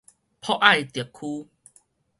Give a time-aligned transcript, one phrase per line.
[0.41, 1.47] 博愛特區